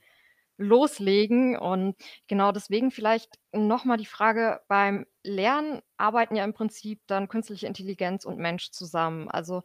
[0.57, 1.57] loslegen.
[1.57, 1.95] Und
[2.27, 8.25] genau deswegen vielleicht nochmal die Frage, beim Lernen arbeiten ja im Prinzip dann künstliche Intelligenz
[8.25, 9.29] und Mensch zusammen.
[9.29, 9.63] Also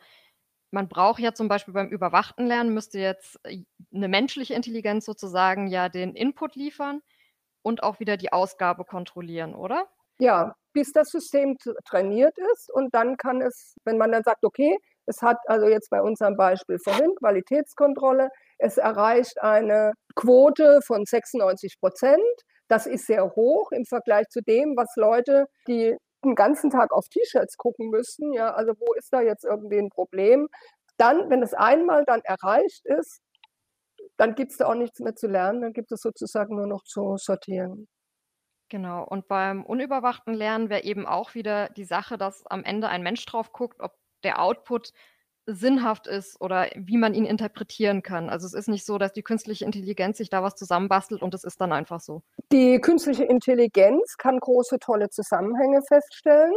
[0.71, 5.69] man braucht ja zum Beispiel beim überwachten Lernen, müsste jetzt äh, eine menschliche Intelligenz sozusagen
[5.69, 7.01] ja den Input liefern
[7.63, 9.89] und auch wieder die Ausgabe kontrollieren, oder?
[10.19, 14.77] Ja, bis das System trainiert ist und dann kann es, wenn man dann sagt, okay,
[15.09, 21.79] es hat also jetzt bei unserem Beispiel vorhin Qualitätskontrolle, es erreicht eine Quote von 96
[21.81, 22.23] Prozent.
[22.69, 27.09] Das ist sehr hoch im Vergleich zu dem, was Leute, die den ganzen Tag auf
[27.09, 28.33] T-Shirts gucken müssten.
[28.33, 30.49] Ja, also wo ist da jetzt irgendwie ein Problem?
[30.99, 33.21] Dann, wenn es einmal dann erreicht ist,
[34.17, 36.83] dann gibt es da auch nichts mehr zu lernen, dann gibt es sozusagen nur noch
[36.83, 37.87] zu sortieren.
[38.69, 39.05] Genau.
[39.05, 43.25] Und beim unüberwachten Lernen wäre eben auch wieder die Sache, dass am Ende ein Mensch
[43.25, 43.93] drauf guckt, ob
[44.25, 44.93] der Output
[45.47, 48.29] sinnhaft ist oder wie man ihn interpretieren kann.
[48.29, 51.43] Also es ist nicht so, dass die künstliche Intelligenz sich da was zusammenbastelt und es
[51.43, 52.23] ist dann einfach so.
[52.53, 56.55] Die künstliche Intelligenz kann große, tolle Zusammenhänge feststellen.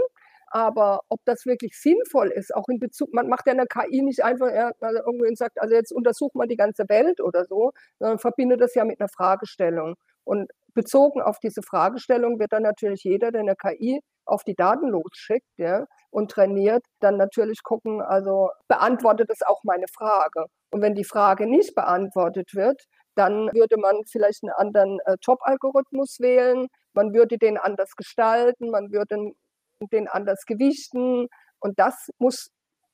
[0.54, 4.22] Aber ob das wirklich sinnvoll ist, auch in Bezug, man macht ja eine KI nicht
[4.22, 4.48] einfach
[4.82, 8.76] also irgendwie sagt, also jetzt untersucht man die ganze Welt oder so, sondern verbindet das
[8.76, 9.96] ja mit einer Fragestellung.
[10.26, 14.90] Und bezogen auf diese Fragestellung wird dann natürlich jeder, der eine KI auf die Daten
[14.90, 20.46] losschickt ja, und trainiert, dann natürlich gucken, also beantwortet es auch meine Frage.
[20.72, 22.82] Und wenn die Frage nicht beantwortet wird,
[23.16, 28.92] dann würde man vielleicht einen anderen äh, Top-Algorithmus wählen, man würde den anders gestalten, man
[28.92, 29.32] würde
[29.92, 31.28] den anders gewichten.
[31.60, 32.50] Und das muss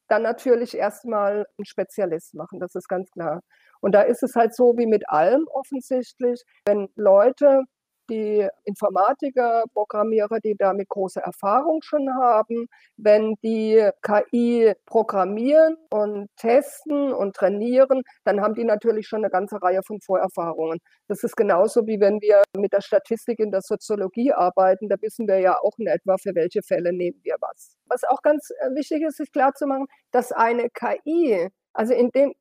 [0.07, 3.41] dann natürlich erstmal ein Spezialist machen, das ist ganz klar.
[3.81, 7.63] Und da ist es halt so wie mit allem offensichtlich, wenn Leute
[8.09, 12.67] die Informatiker, Programmierer, die damit große Erfahrung schon haben.
[12.97, 19.61] Wenn die KI programmieren und testen und trainieren, dann haben die natürlich schon eine ganze
[19.61, 20.79] Reihe von Vorerfahrungen.
[21.07, 24.89] Das ist genauso wie wenn wir mit der Statistik in der Soziologie arbeiten.
[24.89, 27.77] Da wissen wir ja auch in etwa, für welche Fälle nehmen wir was.
[27.85, 32.33] Was auch ganz äh, wichtig ist, ist klarzumachen, dass eine KI, also in dem,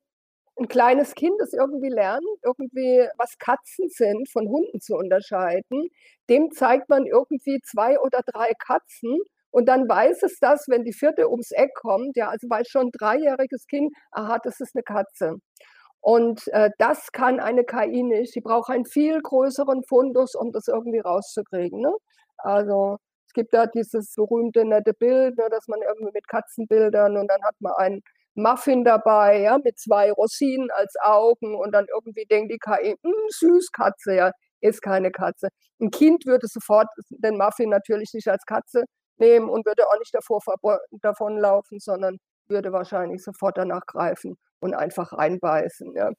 [0.59, 5.89] ein kleines Kind, das irgendwie lernt, irgendwie was Katzen sind, von Hunden zu unterscheiden,
[6.29, 9.19] dem zeigt man irgendwie zwei oder drei Katzen
[9.51, 12.87] und dann weiß es das, wenn die vierte ums Eck kommt, ja, also weiß schon
[12.87, 15.35] ein dreijähriges Kind, aha, das ist eine Katze.
[16.01, 18.33] Und äh, das kann eine KI nicht.
[18.33, 21.81] Sie braucht einen viel größeren Fundus, um das irgendwie rauszukriegen.
[21.81, 21.91] Ne?
[22.37, 27.27] Also es gibt da dieses berühmte nette Bild, ne, dass man irgendwie mit Katzenbildern und
[27.27, 28.01] dann hat man ein
[28.37, 33.13] Muffin dabei, ja, mit zwei Rosinen als Augen und dann irgendwie denkt die KI, hm,
[33.29, 35.49] süß Katze, ja, ist keine Katze.
[35.79, 38.85] Ein Kind würde sofort den Muffin natürlich nicht als Katze
[39.17, 40.41] nehmen und würde auch nicht davor
[41.01, 45.95] davonlaufen, sondern würde wahrscheinlich sofort danach greifen und einfach reinbeißen.
[45.95, 46.11] Ja.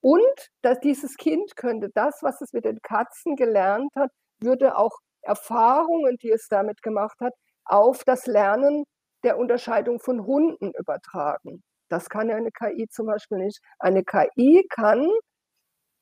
[0.00, 4.98] Und dass dieses Kind könnte das, was es mit den Katzen gelernt hat, würde auch
[5.22, 7.32] Erfahrungen, die es damit gemacht hat,
[7.64, 8.84] auf das Lernen
[9.26, 11.64] der Unterscheidung von Hunden übertragen.
[11.88, 13.60] Das kann eine KI zum Beispiel nicht.
[13.80, 15.10] Eine KI kann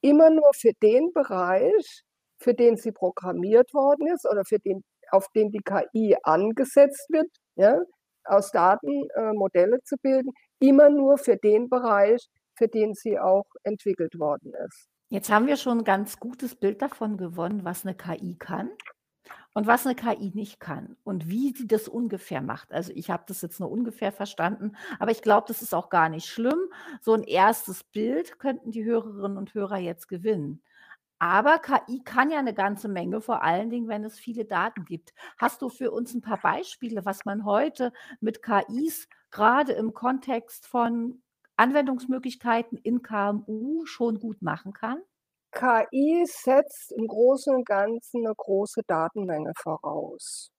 [0.03, 2.03] immer nur für den Bereich,
[2.39, 7.29] für den sie programmiert worden ist oder für den, auf den die KI angesetzt wird,
[7.57, 7.81] ja,
[8.25, 13.47] aus Daten äh, Modelle zu bilden, immer nur für den Bereich, für den sie auch
[13.63, 14.89] entwickelt worden ist.
[15.09, 18.71] Jetzt haben wir schon ein ganz gutes Bild davon gewonnen, was eine KI kann.
[19.55, 22.73] Und was eine KI nicht kann und wie sie das ungefähr macht.
[22.73, 26.09] Also ich habe das jetzt nur ungefähr verstanden, aber ich glaube, das ist auch gar
[26.09, 26.59] nicht schlimm.
[27.01, 30.61] So ein erstes Bild könnten die Hörerinnen und Hörer jetzt gewinnen.
[31.21, 35.15] Aber KI kann ja eine ganze Menge, vor allen Dingen, wenn es viele Daten gibt.
[35.39, 40.67] Hast du für uns ein paar Beispiele, was man heute mit KIs gerade im Kontext
[40.67, 41.23] von
[41.57, 44.99] Anwendungsmöglichkeiten in KMU schon gut machen kann?
[45.55, 50.51] KI setzt im Großen und Ganzen eine große Datenmenge voraus.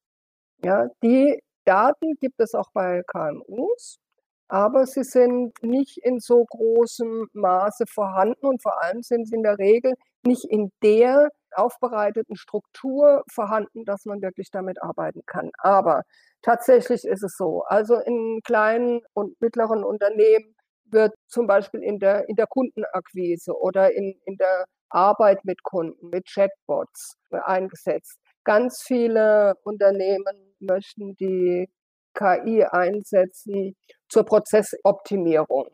[0.63, 3.97] Ja, die Daten gibt es auch bei KMUs,
[4.47, 9.43] aber sie sind nicht in so großem Maße vorhanden und vor allem sind sie in
[9.43, 15.51] der Regel nicht in der aufbereiteten Struktur vorhanden, dass man wirklich damit arbeiten kann.
[15.59, 16.03] Aber
[16.41, 17.63] tatsächlich ist es so.
[17.67, 20.54] Also in kleinen und mittleren Unternehmen
[20.91, 26.09] wird zum Beispiel in der, in der Kundenakquise oder in, in der Arbeit mit Kunden,
[26.09, 28.19] mit Chatbots eingesetzt.
[28.43, 31.69] Ganz viele Unternehmen möchten die
[32.13, 33.75] KI einsetzen
[34.07, 35.67] zur Prozessoptimierung,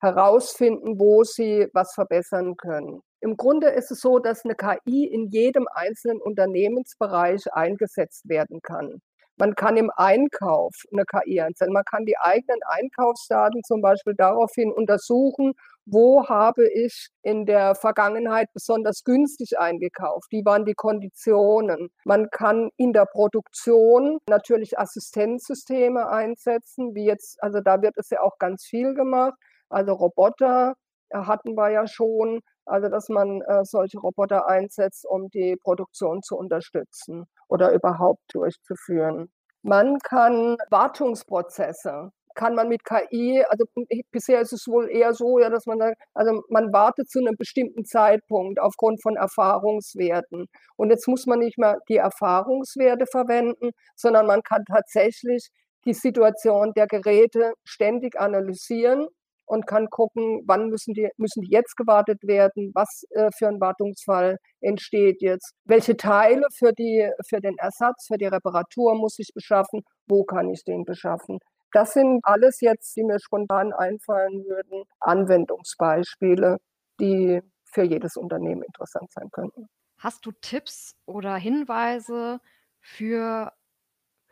[0.00, 3.02] herausfinden, wo sie was verbessern können.
[3.20, 9.00] Im Grunde ist es so, dass eine KI in jedem einzelnen Unternehmensbereich eingesetzt werden kann.
[9.42, 11.72] Man kann im Einkauf eine KI einsetzen.
[11.72, 18.52] Man kann die eigenen Einkaufsdaten zum Beispiel daraufhin untersuchen, wo habe ich in der Vergangenheit
[18.52, 21.88] besonders günstig eingekauft, wie waren die Konditionen.
[22.04, 28.20] Man kann in der Produktion natürlich Assistenzsysteme einsetzen, wie jetzt, also da wird es ja
[28.20, 29.34] auch ganz viel gemacht.
[29.68, 30.74] Also Roboter
[31.12, 36.36] hatten wir ja schon, also dass man äh, solche Roboter einsetzt, um die Produktion zu
[36.36, 39.30] unterstützen oder überhaupt durchzuführen.
[39.62, 43.64] Man kann Wartungsprozesse kann man mit KI, also
[44.10, 47.36] bisher ist es wohl eher so, ja, dass man sagt, also man wartet zu einem
[47.36, 50.46] bestimmten Zeitpunkt aufgrund von Erfahrungswerten.
[50.76, 55.48] Und jetzt muss man nicht mehr die Erfahrungswerte verwenden, sondern man kann tatsächlich
[55.84, 59.08] die Situation der Geräte ständig analysieren
[59.46, 63.60] und kann gucken, wann müssen die, müssen die jetzt gewartet werden, was äh, für ein
[63.60, 69.30] Wartungsfall entsteht jetzt, welche Teile für, die, für den Ersatz, für die Reparatur muss ich
[69.34, 71.38] beschaffen, wo kann ich den beschaffen.
[71.72, 76.58] Das sind alles jetzt, die mir spontan einfallen würden, Anwendungsbeispiele,
[77.00, 79.66] die für jedes Unternehmen interessant sein könnten.
[79.98, 82.40] Hast du Tipps oder Hinweise
[82.80, 83.52] für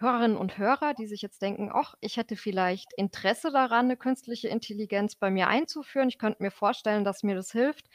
[0.00, 4.48] Hörerinnen und Hörer, die sich jetzt denken, ach, ich hätte vielleicht Interesse daran, eine künstliche
[4.48, 6.08] Intelligenz bei mir einzuführen.
[6.08, 7.86] Ich könnte mir vorstellen, dass mir das hilft.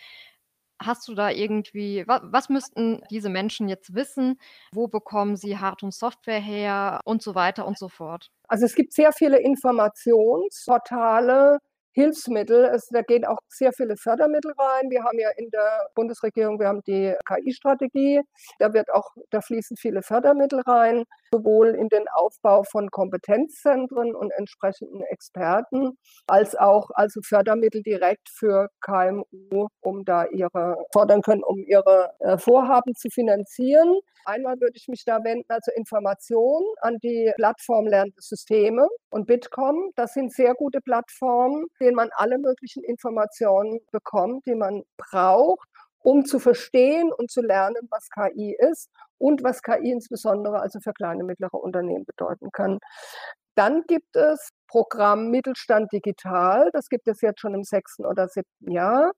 [0.79, 4.39] Hast du da irgendwie, was, was müssten diese Menschen jetzt wissen?
[4.73, 8.29] Wo bekommen sie Hard- und Software her und so weiter und so fort?
[8.47, 11.59] Also es gibt sehr viele Informationsportale,
[11.95, 12.65] Hilfsmittel.
[12.65, 14.89] Es, da gehen auch sehr viele Fördermittel rein.
[14.89, 18.21] Wir haben ja in der Bundesregierung, wir haben die KI-Strategie.
[18.59, 24.31] Da wird auch, da fließen viele Fördermittel rein, sowohl in den Aufbau von Kompetenzzentren und
[24.31, 31.63] entsprechenden Experten, als auch also Fördermittel direkt für KMU, um da ihre fordern können, um
[31.65, 33.99] ihre äh, Vorhaben zu finanzieren.
[34.25, 39.91] Einmal würde ich mich da wenden, also Informationen an die Plattform Lernende Systeme und Bitkom.
[39.95, 45.67] Das sind sehr gute Plattformen, denen man alle möglichen Informationen bekommt, die man braucht,
[46.03, 50.93] um zu verstehen und zu lernen, was KI ist und was KI insbesondere also für
[50.93, 52.79] kleine und mittlere Unternehmen bedeuten kann.
[53.55, 56.69] Dann gibt es Programm Mittelstand Digital.
[56.73, 59.11] Das gibt es jetzt schon im sechsten oder siebten Jahr.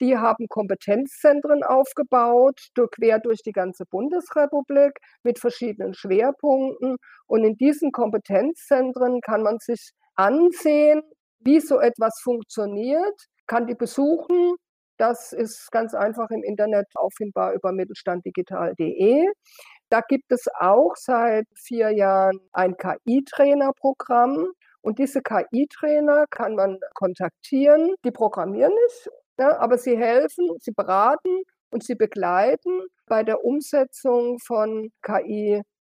[0.00, 2.58] Die haben Kompetenzzentren aufgebaut,
[2.90, 6.96] quer durch die ganze Bundesrepublik mit verschiedenen Schwerpunkten.
[7.26, 11.02] Und in diesen Kompetenzzentren kann man sich ansehen,
[11.40, 14.54] wie so etwas funktioniert, kann die besuchen.
[14.98, 19.26] Das ist ganz einfach im Internet auffindbar über mittelstanddigital.de.
[19.88, 24.48] Da gibt es auch seit vier Jahren ein KI-Trainerprogramm.
[24.82, 27.94] Und diese KI-Trainer kann man kontaktieren.
[28.04, 34.38] Die programmieren nicht, ja, aber sie helfen, sie beraten und sie begleiten bei der Umsetzung
[34.38, 34.90] von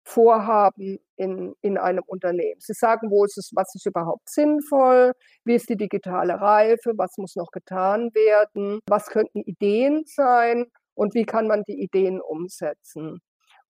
[0.04, 2.60] KI-Vorhaben in, in einem Unternehmen.
[2.60, 5.12] Sie sagen, wo ist es, was ist überhaupt sinnvoll,
[5.44, 11.14] wie ist die digitale Reife, was muss noch getan werden, was könnten Ideen sein und
[11.14, 13.20] wie kann man die Ideen umsetzen.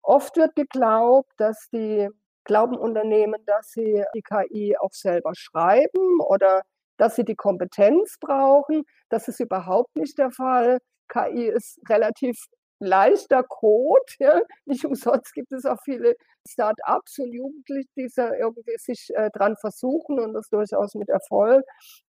[0.02, 2.08] Oft wird geglaubt, dass die
[2.44, 6.62] glauben Unternehmen, dass sie die KI auch selber schreiben oder
[6.96, 8.82] dass sie die Kompetenz brauchen.
[9.08, 10.78] Das ist überhaupt nicht der Fall.
[11.08, 12.36] KI ist relativ
[12.82, 14.02] leichter Code.
[14.18, 14.40] Ja.
[14.66, 16.16] Nicht umsonst gibt es auch viele
[16.48, 18.08] Start-ups und Jugendliche, die
[18.40, 21.64] irgendwie sich äh, dran versuchen und das durchaus mit Erfolg.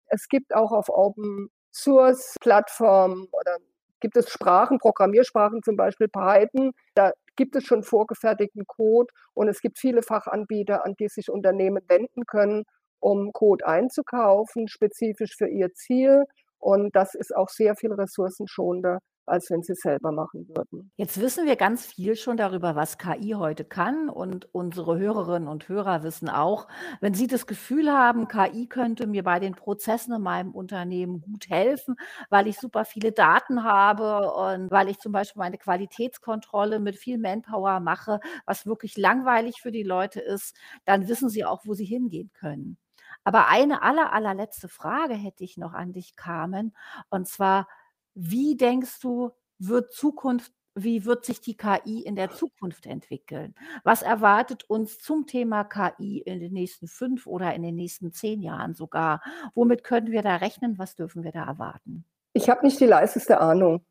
[0.08, 3.58] Es gibt auch auf Open Source Plattformen oder
[4.00, 6.74] gibt es Sprachen, Programmiersprachen zum Beispiel Python.
[6.94, 11.82] Da gibt es schon vorgefertigten Code und es gibt viele Fachanbieter, an die sich Unternehmen
[11.88, 12.64] wenden können,
[13.00, 16.26] um Code einzukaufen, spezifisch für ihr Ziel.
[16.60, 20.92] Und das ist auch sehr viel ressourcenschonender, als wenn sie es selber machen würden.
[20.96, 24.10] Jetzt wissen wir ganz viel schon darüber, was KI heute kann.
[24.10, 26.68] Und unsere Hörerinnen und Hörer wissen auch,
[27.02, 31.50] wenn sie das Gefühl haben, KI könnte mir bei den Prozessen in meinem Unternehmen gut
[31.50, 31.96] helfen,
[32.30, 37.18] weil ich super viele Daten habe und weil ich zum Beispiel meine Qualitätskontrolle mit viel
[37.18, 40.56] Manpower mache, was wirklich langweilig für die Leute ist,
[40.86, 42.78] dann wissen sie auch, wo sie hingehen können.
[43.24, 46.76] Aber eine aller, allerletzte Frage hätte ich noch an dich, Carmen.
[47.10, 47.68] Und zwar,
[48.16, 53.54] wie denkst du, wird Zukunft, wie wird sich die KI in der Zukunft entwickeln?
[53.84, 58.42] Was erwartet uns zum Thema KI in den nächsten fünf oder in den nächsten zehn
[58.42, 59.22] Jahren sogar?
[59.54, 60.80] Womit können wir da rechnen?
[60.80, 62.06] Was dürfen wir da erwarten?
[62.34, 63.86] Ich habe nicht die leiseste Ahnung.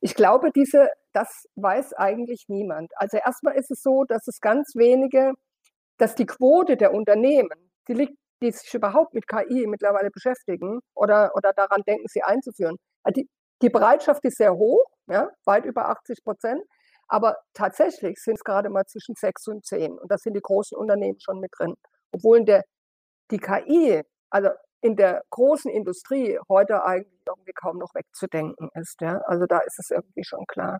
[0.00, 2.92] Ich glaube, diese, das weiß eigentlich niemand.
[2.96, 5.34] Also erstmal ist es so, dass es ganz wenige,
[5.98, 11.32] dass die Quote der Unternehmen, die liegt die sich überhaupt mit KI mittlerweile beschäftigen oder,
[11.34, 12.76] oder daran denken, sie einzuführen.
[13.04, 13.28] Äh, die,
[13.62, 16.62] die Bereitschaft ist sehr hoch, ja, weit über 80 Prozent,
[17.08, 20.76] aber tatsächlich sind es gerade mal zwischen 6 und 10 und das sind die großen
[20.76, 21.74] Unternehmen schon mit drin.
[22.12, 22.64] Obwohl in der,
[23.30, 29.00] die KI, also in der großen Industrie heute eigentlich irgendwie kaum noch wegzudenken ist.
[29.00, 29.18] Ja?
[29.26, 30.78] Also da ist es irgendwie schon klar.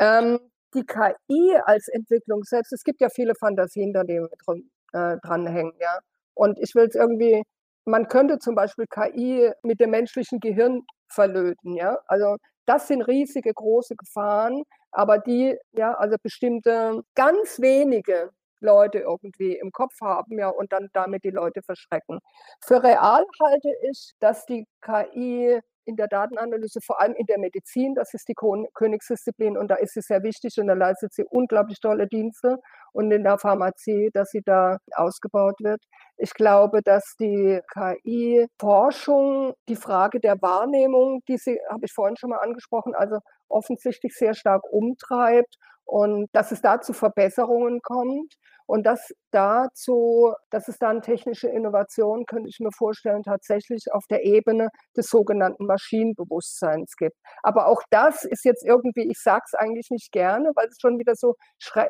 [0.00, 0.38] Ähm,
[0.74, 5.74] die KI als Entwicklung selbst, es gibt ja viele Fantasien, da die dran, äh, dranhängen.
[5.80, 5.98] Ja?
[6.34, 7.42] Und ich will es irgendwie,
[7.84, 11.98] man könnte zum Beispiel KI mit dem menschlichen Gehirn verlöten, ja.
[12.06, 19.56] Also das sind riesige, große Gefahren, aber die, ja, also bestimmte ganz wenige Leute irgendwie
[19.56, 22.18] im Kopf haben, ja, und dann damit die Leute verschrecken.
[22.64, 27.94] Für real halte ich, dass die KI in der Datenanalyse, vor allem in der Medizin,
[27.94, 28.34] das ist die
[28.74, 32.58] Königsdisziplin und da ist sie sehr wichtig und da leistet sie unglaublich tolle Dienste
[32.92, 35.82] und in der Pharmazie, dass sie da ausgebaut wird.
[36.18, 42.30] Ich glaube, dass die KI-Forschung die Frage der Wahrnehmung, die sie, habe ich vorhin schon
[42.30, 48.34] mal angesprochen, also offensichtlich sehr stark umtreibt und dass es da zu Verbesserungen kommt.
[48.68, 54.24] Und dass dazu, dass es dann technische Innovation, könnte ich mir vorstellen, tatsächlich auf der
[54.24, 57.16] Ebene des sogenannten Maschinenbewusstseins gibt.
[57.42, 60.98] Aber auch das ist jetzt irgendwie, ich sage es eigentlich nicht gerne, weil es schon
[60.98, 61.34] wieder so,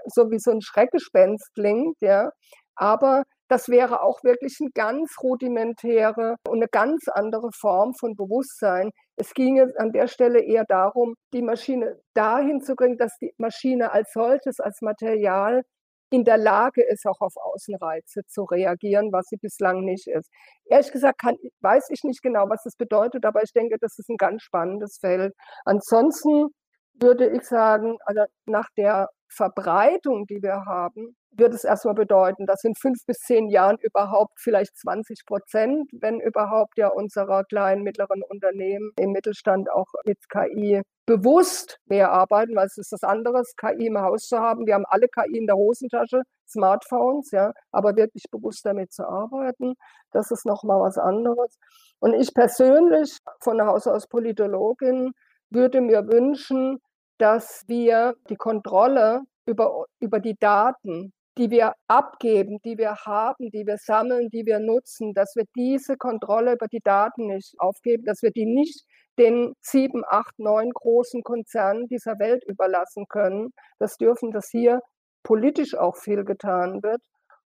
[0.06, 2.30] so wie so ein Schreckgespenst klingt, ja.
[2.76, 8.90] Aber das wäre auch wirklich eine ganz rudimentäre und eine ganz andere Form von Bewusstsein.
[9.16, 13.90] Es ginge an der Stelle eher darum, die Maschine dahin zu bringen, dass die Maschine
[13.90, 15.64] als solches, als Material
[16.10, 20.30] in der Lage ist, auch auf Außenreize zu reagieren, was sie bislang nicht ist.
[20.66, 24.08] Ehrlich gesagt kann, weiß ich nicht genau, was das bedeutet, aber ich denke, das ist
[24.08, 25.34] ein ganz spannendes Feld.
[25.64, 26.48] Ansonsten
[26.94, 32.64] würde ich sagen, also nach der Verbreitung, die wir haben, wird es erstmal bedeuten, dass
[32.64, 38.22] in fünf bis zehn Jahren überhaupt vielleicht 20 Prozent, wenn überhaupt ja unserer kleinen, mittleren
[38.22, 43.86] Unternehmen im Mittelstand auch mit KI bewusst mehr arbeiten, weil es ist das anderes, KI
[43.86, 44.66] im Haus zu haben.
[44.66, 49.74] Wir haben alle KI in der Hosentasche, Smartphones, ja, aber wirklich bewusst damit zu arbeiten,
[50.12, 51.58] das ist nochmal was anderes.
[52.00, 55.12] Und ich persönlich von Haus aus Politologin
[55.50, 56.78] würde mir wünschen,
[57.18, 63.64] dass wir die Kontrolle über, über die Daten, die wir abgeben, die wir haben, die
[63.66, 68.22] wir sammeln, die wir nutzen, dass wir diese Kontrolle über die Daten nicht aufgeben, dass
[68.22, 68.84] wir die nicht
[69.18, 73.50] den sieben, acht, neun großen Konzernen dieser Welt überlassen können.
[73.78, 74.80] Das dürfen, dass hier
[75.22, 77.02] politisch auch viel getan wird.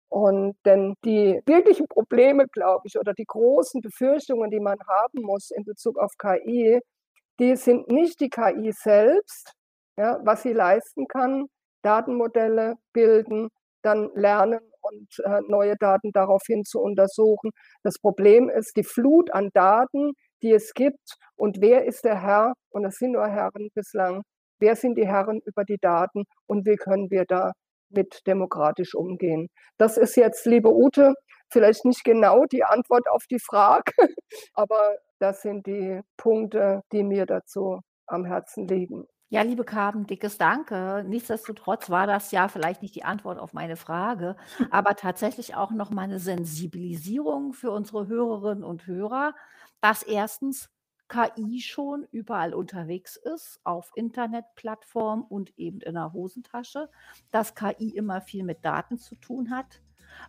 [0.09, 5.51] Und denn die wirklichen Probleme, glaube ich, oder die großen Befürchtungen, die man haben muss
[5.51, 6.79] in Bezug auf KI,
[7.39, 9.53] die sind nicht die KI selbst,
[9.97, 11.47] ja, was sie leisten kann,
[11.83, 13.49] Datenmodelle bilden,
[13.87, 17.51] dann lernen und äh, neue Daten daraufhin zu untersuchen.
[17.83, 22.53] Das Problem ist die Flut an Daten, die es gibt und wer ist der Herr,
[22.69, 24.23] und es sind nur Herren bislang,
[24.59, 27.53] wer sind die Herren über die Daten und wie können wir da
[27.89, 29.47] mit demokratisch umgehen.
[29.77, 31.13] Das ist jetzt, liebe Ute,
[31.49, 33.91] vielleicht nicht genau die Antwort auf die Frage,
[34.53, 39.07] aber das sind die Punkte, die mir dazu am Herzen liegen.
[39.31, 41.03] Ja, liebe Carmen, dickes Danke.
[41.05, 44.37] Nichtsdestotrotz war das ja vielleicht nicht die Antwort auf meine Frage,
[44.69, 49.35] aber tatsächlich auch noch mal 'ne Sensibilisierung für unsere Hörerinnen und Hörer,
[49.81, 50.69] dass erstens
[51.09, 56.89] KI schon überall unterwegs ist, auf Internetplattformen und eben in der Hosentasche,
[57.31, 59.81] dass KI immer viel mit Daten zu tun hat.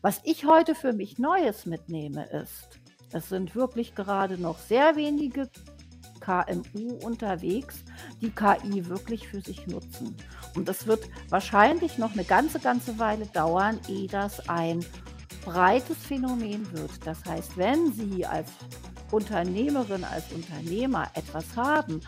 [0.03, 2.81] Was ich heute für mich Neues mitnehme, ist,
[3.13, 5.49] es sind wirklich gerade noch sehr wenige
[6.29, 7.77] KMU unterwegs,
[8.21, 10.15] die KI wirklich für sich nutzen.
[10.55, 14.85] Und es wird wahrscheinlich noch eine ganze, ganze Weile dauern, ehe das ein
[15.45, 16.91] breites Phänomen wird.
[17.05, 18.51] Das heißt, wenn Sie als
[19.11, 22.01] Unternehmerin, als Unternehmer etwas haben,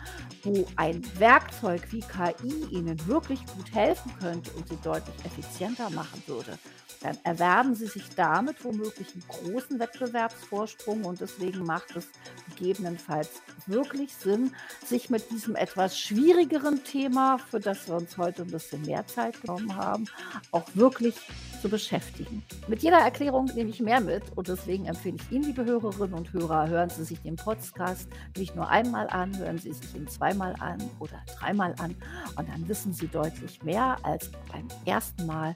[0.43, 6.21] wo ein Werkzeug wie KI Ihnen wirklich gut helfen könnte und Sie deutlich effizienter machen
[6.27, 6.57] würde,
[7.01, 12.07] dann erwerben sie sich damit womöglich einen großen Wettbewerbsvorsprung und deswegen macht es
[12.49, 14.53] gegebenenfalls wirklich Sinn,
[14.85, 19.41] sich mit diesem etwas schwierigeren Thema, für das wir uns heute ein bisschen mehr Zeit
[19.41, 20.05] genommen haben,
[20.51, 21.15] auch wirklich
[21.61, 22.43] zu beschäftigen.
[22.67, 26.33] Mit jeder Erklärung nehme ich mehr mit und deswegen empfehle ich Ihnen, liebe Hörerinnen und
[26.33, 30.55] Hörer, hören Sie sich den Podcast nicht nur einmal an, hören Sie sich ihn zweimal
[30.59, 31.95] an oder dreimal an
[32.35, 35.53] und dann wissen Sie deutlich mehr als beim ersten Mal.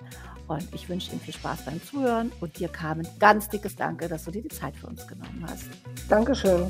[0.48, 4.26] Und ich wünsche Ihnen viel Spaß beim Zuhören und dir, Carmen, ganz dickes Danke, dass
[4.26, 5.68] du dir die Zeit für uns genommen hast.
[6.08, 6.70] Dankeschön.